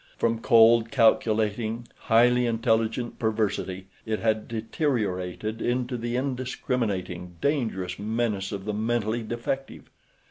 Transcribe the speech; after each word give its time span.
From 0.17 0.39
cold, 0.39 0.89
calculating, 0.89 1.87
highly 1.95 2.47
intelligent 2.47 3.19
perversity 3.19 3.85
it 4.03 4.17
had 4.19 4.47
deteriorated 4.47 5.61
into 5.61 5.95
the 5.95 6.15
indiscriminating, 6.15 7.35
dangerous 7.39 7.99
menace 7.99 8.51
of 8.51 8.65
the 8.65 8.73
mentally 8.73 9.21
defective. 9.21 9.91